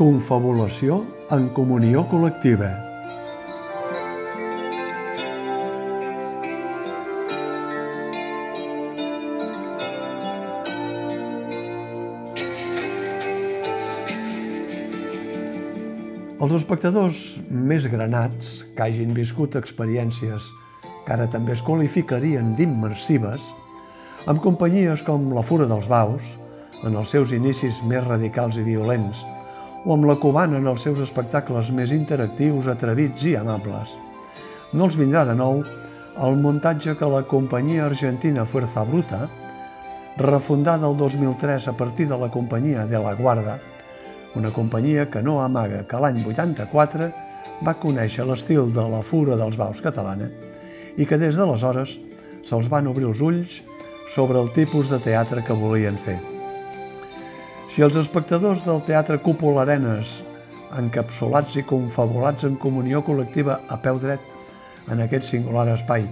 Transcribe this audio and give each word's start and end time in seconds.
Confabulació 0.00 0.94
en 1.28 1.50
comunió 1.52 2.06
col·lectiva. 2.08 2.70
Els 16.40 16.54
espectadors 16.56 17.20
més 17.52 17.84
granats 17.92 18.62
que 18.72 18.86
hagin 18.86 19.12
viscut 19.12 19.58
experiències 19.60 20.46
que 21.04 21.12
ara 21.12 21.26
també 21.28 21.52
es 21.52 21.60
qualificarien 21.66 22.54
d'immersives, 22.56 23.44
amb 24.24 24.40
companyies 24.40 25.04
com 25.04 25.28
La 25.36 25.44
Fura 25.44 25.68
dels 25.68 25.92
Baus, 25.92 26.24
en 26.88 26.96
els 26.96 27.12
seus 27.12 27.36
inicis 27.36 27.82
més 27.84 28.08
radicals 28.08 28.56
i 28.56 28.64
violents, 28.64 29.20
o 29.84 29.94
amb 29.94 30.06
la 30.08 30.16
cubana 30.20 30.58
en 30.60 30.68
els 30.68 30.84
seus 30.84 31.00
espectacles 31.00 31.70
més 31.72 31.92
interactius, 31.96 32.68
atrevits 32.68 33.24
i 33.24 33.36
amables. 33.38 33.92
No 34.72 34.86
els 34.86 34.98
vindrà 34.98 35.24
de 35.26 35.34
nou 35.34 35.62
el 36.20 36.36
muntatge 36.36 36.96
que 36.98 37.08
la 37.08 37.22
companyia 37.24 37.86
argentina 37.86 38.44
Fuerza 38.44 38.84
Bruta, 38.84 39.26
refundada 40.18 40.88
el 40.88 40.96
2003 40.98 41.68
a 41.68 41.72
partir 41.72 42.08
de 42.08 42.18
la 42.18 42.30
companyia 42.30 42.86
de 42.86 42.98
la 42.98 43.14
Guarda, 43.14 43.58
una 44.34 44.50
companyia 44.50 45.08
que 45.10 45.22
no 45.22 45.40
amaga 45.42 45.82
que 45.88 46.00
l'any 46.00 46.22
84 46.26 47.10
va 47.66 47.78
conèixer 47.80 48.26
l'estil 48.28 48.70
de 48.74 48.86
la 48.92 49.02
fura 49.02 49.38
dels 49.40 49.58
baus 49.58 49.80
catalana 49.82 50.30
i 50.96 51.06
que 51.06 51.18
des 51.18 51.38
d'aleshores 51.38 51.96
se'ls 52.46 52.68
van 52.70 52.90
obrir 52.90 53.08
els 53.10 53.20
ulls 53.20 53.62
sobre 54.14 54.40
el 54.40 54.52
tipus 54.52 54.90
de 54.90 55.00
teatre 55.02 55.42
que 55.46 55.56
volien 55.56 55.96
fer. 55.96 56.29
Si 57.80 57.84
els 57.86 57.96
espectadors 57.96 58.60
del 58.66 58.82
Teatre 58.84 59.14
Cúpula 59.24 59.62
Arenes, 59.62 60.10
encapsulats 60.76 61.54
i 61.56 61.62
confabulats 61.64 62.44
en 62.44 62.58
comunió 62.60 62.98
col·lectiva 63.06 63.54
a 63.72 63.78
peu 63.80 63.96
dret 64.02 64.20
en 64.92 65.00
aquest 65.00 65.24
singular 65.30 65.64
espai, 65.72 66.04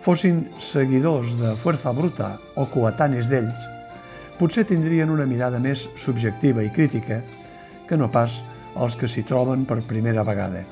fossin 0.00 0.38
seguidors 0.56 1.34
de 1.36 1.50
Fuerza 1.60 1.92
Bruta 1.92 2.30
o 2.56 2.64
coetanis 2.72 3.28
d'ells, 3.28 3.66
potser 4.38 4.64
tindrien 4.70 5.12
una 5.12 5.26
mirada 5.28 5.60
més 5.60 5.82
subjectiva 6.06 6.64
i 6.64 6.72
crítica 6.72 7.20
que 7.84 8.00
no 8.00 8.08
pas 8.08 8.38
els 8.72 8.96
que 8.96 9.04
s'hi 9.04 9.26
troben 9.28 9.68
per 9.68 9.82
primera 9.84 10.24
vegada. 10.24 10.64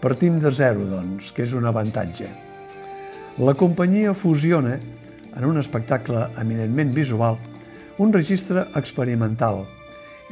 Partim 0.00 0.40
de 0.40 0.48
zero, 0.62 0.88
doncs, 0.88 1.28
que 1.36 1.44
és 1.44 1.52
un 1.52 1.68
avantatge. 1.68 2.32
La 3.44 3.52
companyia 3.52 4.16
fusiona, 4.16 4.80
en 5.36 5.44
un 5.44 5.60
espectacle 5.60 6.24
eminentment 6.40 6.96
visual, 6.96 7.36
un 7.98 8.12
registre 8.14 8.66
experimental, 8.78 9.64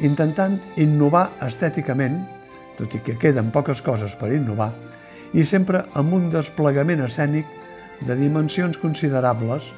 intentant 0.06 0.58
innovar 0.78 1.28
estèticament, 1.46 2.20
tot 2.78 2.94
i 2.94 3.00
que 3.02 3.16
queden 3.18 3.50
poques 3.54 3.82
coses 3.82 4.14
per 4.20 4.30
innovar, 4.34 4.70
i 5.34 5.44
sempre 5.44 5.82
amb 5.98 6.14
un 6.14 6.28
desplegament 6.30 7.02
escènic 7.06 7.48
de 8.06 8.16
dimensions 8.18 8.78
considerables, 8.78 9.70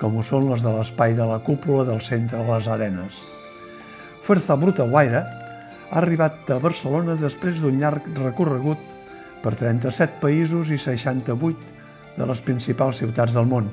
com 0.00 0.18
ho 0.18 0.24
són 0.26 0.50
les 0.50 0.64
de 0.64 0.72
l'espai 0.74 1.14
de 1.14 1.26
la 1.28 1.38
cúpula 1.46 1.86
del 1.88 2.02
centre 2.02 2.42
de 2.42 2.48
les 2.48 2.68
arenes. 2.68 3.22
Fuerza 4.22 4.56
Bruta 4.58 4.84
Guaira 4.86 5.22
ha 5.24 6.00
arribat 6.00 6.50
a 6.50 6.58
Barcelona 6.62 7.16
després 7.18 7.62
d'un 7.62 7.78
llarg 7.80 8.04
recorregut 8.18 8.82
per 9.42 9.54
37 9.58 10.20
països 10.22 10.70
i 10.70 10.78
68 10.78 12.18
de 12.18 12.28
les 12.28 12.42
principals 12.44 13.00
ciutats 13.02 13.34
del 13.34 13.48
món. 13.48 13.70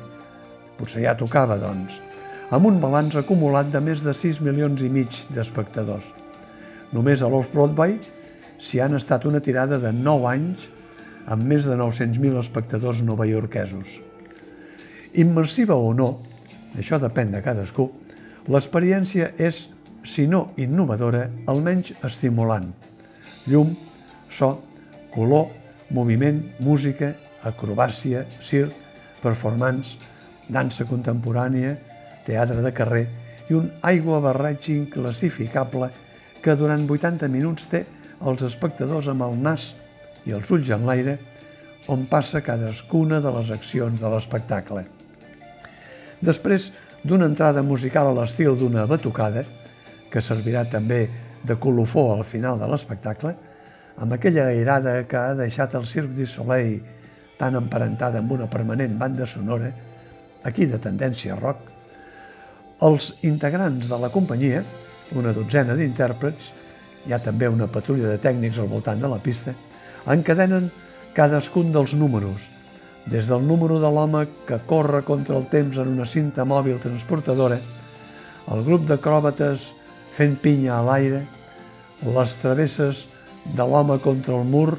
Potser 0.79 1.03
ja 1.03 1.17
tocava, 1.17 1.57
doncs, 1.59 1.99
amb 2.49 2.65
un 2.65 2.79
balanç 2.81 3.15
acumulat 3.19 3.69
de 3.69 3.81
més 3.83 4.01
de 4.01 4.13
6 4.15 4.41
milions 4.41 4.81
i 4.81 4.89
mig 4.89 5.13
d'espectadors. 5.33 6.07
Només 6.95 7.21
a 7.21 7.29
l'Off-Broadway 7.29 7.99
s'hi 8.57 8.81
han 8.81 8.97
estat 8.97 9.27
una 9.29 9.41
tirada 9.45 9.77
de 9.81 9.91
9 9.93 10.29
anys 10.31 10.65
amb 11.29 11.45
més 11.45 11.67
de 11.69 11.77
900.000 11.77 12.39
espectadors 12.41 13.03
novaiorquesos. 13.05 13.91
Immersiva 15.21 15.77
o 15.77 15.93
no, 15.93 16.09
això 16.77 16.97
depèn 17.01 17.35
de 17.35 17.43
cadascú, 17.45 17.85
l'experiència 18.49 19.29
és 19.37 19.67
si 20.03 20.25
no 20.27 20.47
innovadora, 20.57 21.27
almenys 21.51 21.93
estimulant. 22.07 22.71
Llum, 23.49 23.75
so, 24.31 24.55
color, 25.13 25.49
moviment, 25.93 26.41
música, 26.65 27.13
acrobàcia, 27.45 28.25
circ, 28.41 28.73
performance, 29.21 29.99
dansa 30.49 30.87
contemporània, 30.89 31.75
teatre 32.29 32.61
de 32.61 32.73
carrer 32.75 33.05
i 33.49 33.57
un 33.57 33.69
aigua 33.89 34.21
barreig 34.21 34.69
inclassificable 34.75 35.89
que 36.43 36.55
durant 36.55 36.85
80 36.85 37.27
minuts 37.33 37.67
té 37.71 37.83
els 38.29 38.43
espectadors 38.45 39.09
amb 39.11 39.25
el 39.25 39.37
nas 39.41 39.71
i 40.27 40.35
els 40.35 40.49
ulls 40.53 40.69
en 40.75 40.85
l'aire 40.87 41.17
on 41.89 42.05
passa 42.11 42.43
cadascuna 42.45 43.19
de 43.23 43.31
les 43.33 43.49
accions 43.55 44.01
de 44.01 44.11
l'espectacle. 44.13 44.83
Després 46.21 46.69
d'una 47.03 47.29
entrada 47.31 47.63
musical 47.63 48.11
a 48.11 48.13
l'estil 48.13 48.57
d'una 48.59 48.85
batucada, 48.85 49.45
que 50.11 50.21
servirà 50.21 50.65
també 50.69 51.07
de 51.47 51.55
colofó 51.55 52.11
al 52.13 52.25
final 52.27 52.59
de 52.59 52.67
l'espectacle, 52.69 53.33
amb 53.97 54.13
aquella 54.13 54.49
airada 54.51 55.01
que 55.07 55.17
ha 55.17 55.35
deixat 55.35 55.75
el 55.79 55.87
Cirque 55.87 56.15
du 56.15 56.27
Soleil 56.27 56.79
tan 57.39 57.55
emparentada 57.55 58.19
amb 58.19 58.35
una 58.35 58.49
permanent 58.51 58.97
banda 58.99 59.25
sonora, 59.27 59.71
aquí 60.43 60.67
de 60.67 60.79
tendència 60.79 61.39
rock, 61.39 61.78
els 62.85 63.13
integrants 63.27 63.89
de 63.89 63.97
la 63.99 64.09
companyia, 64.13 64.61
una 65.19 65.33
dotzena 65.35 65.75
d'intèrprets, 65.75 66.51
hi 67.07 67.13
ha 67.15 67.19
també 67.23 67.49
una 67.49 67.67
patrulla 67.71 68.11
de 68.11 68.19
tècnics 68.21 68.59
al 68.59 68.69
voltant 68.71 69.01
de 69.01 69.09
la 69.11 69.19
pista, 69.23 69.53
encadenen 70.07 70.69
cadascun 71.15 71.73
dels 71.73 71.95
números, 71.99 72.45
des 73.09 73.27
del 73.27 73.43
número 73.47 73.79
de 73.81 73.89
l'home 73.91 74.25
que 74.47 74.59
corre 74.69 75.01
contra 75.03 75.37
el 75.37 75.47
temps 75.51 75.79
en 75.81 75.91
una 75.91 76.05
cinta 76.05 76.45
mòbil 76.45 76.79
transportadora, 76.79 77.59
el 78.53 78.63
grup 78.65 78.85
d'acròbates 78.87 79.69
fent 80.15 80.37
pinya 80.41 80.77
a 80.77 80.83
l'aire, 80.85 81.23
les 82.05 82.35
travesses 82.39 83.05
de 83.55 83.65
l'home 83.65 83.99
contra 83.99 84.37
el 84.37 84.45
mur 84.47 84.77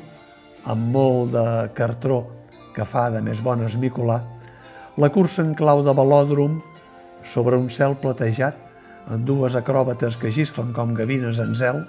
amb 0.65 0.93
molt 0.95 1.33
de 1.35 1.47
cartró 1.77 2.23
que 2.75 2.87
fa 2.87 3.09
de 3.11 3.21
més 3.25 3.43
bon 3.45 3.65
esmicolar, 3.67 4.21
la 5.01 5.09
cursa 5.13 5.43
en 5.43 5.55
clau 5.59 5.83
de 5.85 5.93
velòdrom 5.97 6.61
sobre 7.27 7.59
un 7.59 7.71
cel 7.71 7.97
platejat 8.01 8.57
amb 9.11 9.27
dues 9.27 9.57
acròbates 9.59 10.17
que 10.21 10.33
gisclen 10.33 10.73
com 10.77 10.95
gavines 10.95 11.41
en 11.43 11.55
zel, 11.59 11.83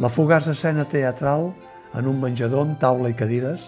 la 0.00 0.08
fugaç 0.08 0.48
escena 0.52 0.86
teatral 0.88 1.50
en 1.98 2.08
un 2.08 2.20
menjador 2.22 2.64
amb 2.64 2.78
taula 2.80 3.10
i 3.10 3.16
cadires, 3.16 3.66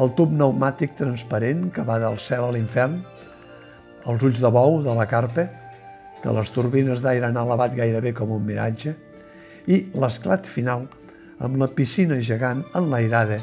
el 0.00 0.14
tub 0.16 0.32
pneumàtic 0.32 0.96
transparent 0.98 1.68
que 1.74 1.84
va 1.86 1.98
del 2.02 2.18
cel 2.18 2.46
a 2.46 2.52
l'infern, 2.54 2.96
els 4.08 4.24
ulls 4.24 4.40
de 4.42 4.50
bou 4.50 4.80
de 4.82 4.94
la 4.96 5.06
carpe, 5.06 5.46
que 6.22 6.32
les 6.34 6.50
turbines 6.54 7.02
d'aire 7.02 7.28
han 7.28 7.38
elevat 7.38 7.76
gairebé 7.76 8.14
com 8.16 8.32
un 8.34 8.44
miratge, 8.46 8.94
i 9.68 9.84
l'esclat 9.94 10.48
final 10.48 10.88
amb 11.42 11.58
la 11.60 11.68
piscina 11.70 12.18
gegant 12.22 12.64
enlairada, 12.78 13.38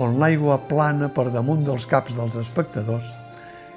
on 0.00 0.18
l'aigua 0.20 0.58
plana 0.68 1.08
per 1.12 1.30
damunt 1.32 1.64
dels 1.66 1.86
caps 1.88 2.16
dels 2.18 2.36
espectadors 2.40 3.08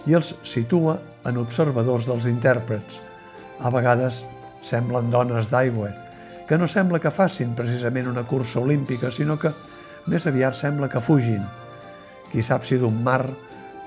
i 0.07 0.15
els 0.17 0.33
situa 0.43 0.97
en 1.27 1.39
observadors 1.39 2.07
dels 2.09 2.27
intèrprets. 2.27 2.99
A 3.63 3.71
vegades 3.71 4.23
semblen 4.63 5.11
dones 5.11 5.49
d'aigua, 5.51 5.91
que 6.47 6.57
no 6.59 6.67
sembla 6.67 6.99
que 6.99 7.11
facin 7.11 7.55
precisament 7.55 8.09
una 8.11 8.25
cursa 8.27 8.59
olímpica, 8.59 9.11
sinó 9.11 9.37
que 9.39 9.53
més 10.11 10.27
aviat 10.27 10.57
sembla 10.59 10.89
que 10.91 11.01
fugin. 11.03 11.43
Qui 12.31 12.43
sap 12.43 12.65
si 12.67 12.79
d'un 12.81 12.97
mar 13.03 13.23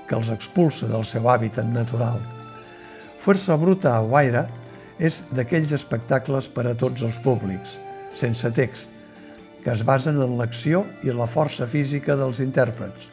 que 0.07 0.15
els 0.15 0.31
expulsa 0.33 0.87
del 0.89 1.05
seu 1.05 1.27
hàbitat 1.29 1.67
natural. 1.69 2.17
Força 3.21 3.57
Bruta 3.59 3.93
a 3.97 4.05
Guaire 4.05 4.45
és 4.97 5.23
d'aquells 5.35 5.73
espectacles 5.75 6.47
per 6.49 6.65
a 6.69 6.77
tots 6.77 7.03
els 7.05 7.19
públics, 7.21 7.75
sense 8.17 8.49
text, 8.55 8.93
que 9.61 9.73
es 9.73 9.83
basen 9.85 10.17
en 10.23 10.37
l'acció 10.39 10.85
i 11.03 11.13
la 11.13 11.27
força 11.27 11.67
física 11.67 12.15
dels 12.15 12.39
intèrprets. 12.39 13.11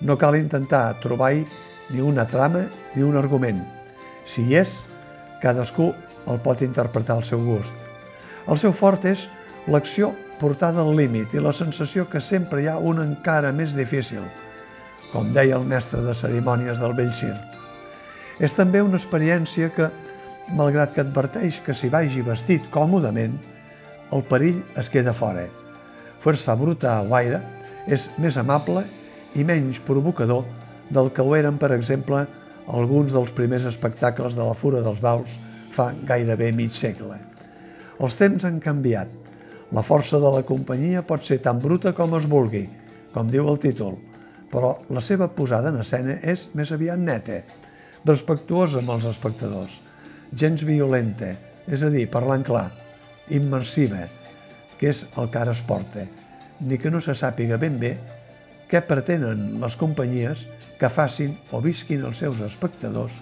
No 0.00 0.16
cal 0.18 0.38
intentar 0.38 0.96
trobar-hi 1.02 1.44
ni 1.90 2.00
una 2.00 2.26
trama 2.26 2.64
ni 2.94 3.02
un 3.02 3.16
argument. 3.16 3.60
Si 4.26 4.44
hi 4.44 4.56
és, 4.60 4.78
cadascú 5.42 5.92
el 6.30 6.40
pot 6.40 6.62
interpretar 6.64 7.18
al 7.18 7.24
seu 7.24 7.42
gust. 7.44 7.72
El 8.48 8.60
seu 8.60 8.72
fort 8.76 9.04
és 9.08 9.26
l'acció 9.68 10.12
portada 10.40 10.82
al 10.82 10.94
límit 10.96 11.34
i 11.34 11.42
la 11.42 11.52
sensació 11.56 12.08
que 12.10 12.20
sempre 12.20 12.62
hi 12.62 12.68
ha 12.68 12.78
una 12.78 13.04
encara 13.04 13.52
més 13.52 13.76
difícil, 13.76 14.24
com 15.12 15.32
deia 15.32 15.56
el 15.56 15.66
mestre 15.68 16.02
de 16.04 16.14
cerimònies 16.16 16.80
del 16.82 16.96
vell 16.96 17.12
circ. 17.14 17.40
És 18.40 18.56
també 18.56 18.82
una 18.82 18.98
experiència 18.98 19.70
que, 19.74 19.88
malgrat 20.56 20.94
que 20.94 21.04
adverteix 21.04 21.60
que 21.64 21.76
s'hi 21.76 21.92
vagi 21.92 22.24
vestit 22.26 22.66
còmodament, 22.72 23.36
el 24.12 24.24
perill 24.28 24.60
es 24.80 24.90
queda 24.90 25.14
fora. 25.16 25.46
Força 26.20 26.56
bruta 26.56 26.96
a 26.96 27.04
Guaire 27.06 27.40
és 27.86 28.08
més 28.18 28.36
amable 28.40 28.84
i 29.34 29.44
menys 29.44 29.80
provocador 29.84 30.44
del 30.90 31.10
que 31.12 31.22
ho 31.22 31.34
eren, 31.36 31.58
per 31.58 31.72
exemple, 31.74 32.24
alguns 32.68 33.12
dels 33.12 33.32
primers 33.36 33.66
espectacles 33.68 34.36
de 34.36 34.44
la 34.44 34.56
Fura 34.56 34.82
dels 34.84 35.02
Baus 35.04 35.36
fa 35.74 35.90
gairebé 36.06 36.52
mig 36.52 36.74
segle. 36.76 37.18
Els 38.00 38.16
temps 38.18 38.44
han 38.44 38.60
canviat. 38.62 39.10
La 39.74 39.82
força 39.82 40.20
de 40.22 40.30
la 40.30 40.44
companyia 40.46 41.02
pot 41.06 41.24
ser 41.26 41.40
tan 41.42 41.58
bruta 41.62 41.94
com 41.96 42.14
es 42.18 42.28
vulgui, 42.30 42.66
com 43.14 43.30
diu 43.30 43.48
el 43.50 43.58
títol, 43.62 43.96
però 44.52 44.74
la 44.94 45.02
seva 45.02 45.28
posada 45.34 45.72
en 45.72 45.80
escena 45.82 46.18
és 46.22 46.48
més 46.54 46.70
aviat 46.74 47.00
neta, 47.00 47.40
respectuosa 48.06 48.80
amb 48.82 48.92
els 48.94 49.06
espectadors, 49.10 49.80
gens 50.30 50.62
violenta, 50.66 51.32
és 51.66 51.82
a 51.82 51.90
dir, 51.90 52.04
parlant 52.12 52.44
clar, 52.46 52.68
immersiva, 53.34 54.04
que 54.78 54.92
és 54.92 55.04
el 55.18 55.30
que 55.32 55.40
ara 55.40 55.54
es 55.56 55.62
porta, 55.66 56.04
ni 56.60 56.78
que 56.78 56.92
no 56.92 57.00
se 57.00 57.16
sàpiga 57.18 57.58
ben 57.58 57.80
bé 57.80 57.96
què 58.70 58.82
pretenen 58.86 59.60
les 59.62 59.76
companyies 59.80 60.44
que 60.84 60.90
facin 60.92 61.30
o 61.56 61.62
visquin 61.64 62.02
els 62.04 62.18
seus 62.20 62.42
espectadors 62.44 63.14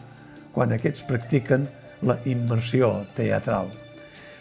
quan 0.51 0.73
aquests 0.75 1.05
practiquen 1.07 1.69
la 2.03 2.17
immersió 2.27 2.89
teatral. 3.15 3.69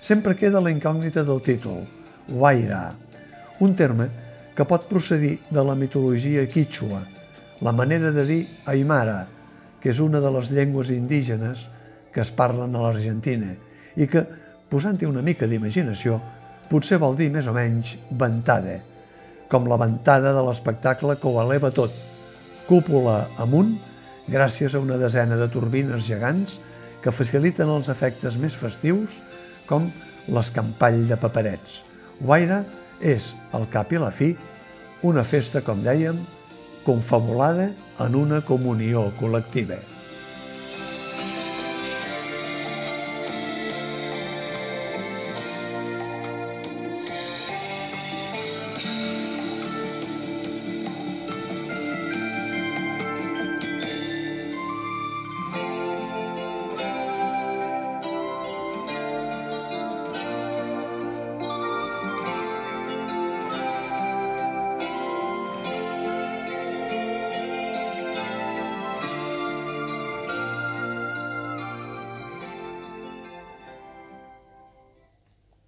Sempre 0.02 0.34
queda 0.34 0.64
la 0.64 0.72
incògnita 0.74 1.22
del 1.22 1.44
títol, 1.46 1.84
Waira, 2.34 2.96
un 3.62 3.78
terme 3.78 4.10
que 4.58 4.66
pot 4.66 4.90
procedir 4.90 5.36
de 5.54 5.62
la 5.62 5.78
mitologia 5.78 6.48
quichua, 6.50 7.04
la 7.62 7.76
manera 7.78 8.10
de 8.10 8.26
dir 8.26 8.42
Aymara, 8.66 9.28
que 9.78 9.94
és 9.94 10.02
una 10.02 10.18
de 10.18 10.34
les 10.34 10.50
llengües 10.50 10.90
indígenes 10.90 11.68
que 12.10 12.26
es 12.26 12.34
parlen 12.34 12.74
a 12.74 12.82
l'Argentina 12.88 13.54
i 14.02 14.10
que, 14.10 14.26
posant-hi 14.66 15.06
una 15.06 15.22
mica 15.22 15.46
d'imaginació, 15.46 16.18
potser 16.74 16.98
vol 16.98 17.14
dir 17.22 17.30
més 17.30 17.46
o 17.46 17.54
menys 17.54 18.00
ventada, 18.18 18.80
com 19.46 19.70
la 19.70 19.78
ventada 19.78 20.34
de 20.34 20.50
l'espectacle 20.50 21.22
que 21.22 21.30
ho 21.30 21.38
eleva 21.46 21.70
tot, 21.70 22.10
cúpula 22.72 23.26
amunt, 23.44 23.74
gràcies 24.32 24.78
a 24.78 24.80
una 24.80 24.96
desena 24.96 25.36
de 25.36 25.50
turbines 25.52 26.06
gegants 26.08 26.54
que 27.04 27.12
faciliten 27.12 27.68
els 27.68 27.90
efectes 27.92 28.38
més 28.40 28.56
festius, 28.56 29.18
com 29.68 29.90
l'escampall 30.32 31.02
de 31.10 31.18
paperets. 31.20 31.82
Guaira 32.22 32.62
és, 33.04 33.34
al 33.52 33.68
cap 33.74 33.92
i 33.92 34.00
la 34.00 34.14
fi, 34.16 34.30
una 35.04 35.26
festa, 35.28 35.60
com 35.68 35.84
dèiem, 35.84 36.16
confabulada 36.86 37.74
en 38.06 38.16
una 38.16 38.40
comunió 38.48 39.10
col·lectiva. 39.20 39.82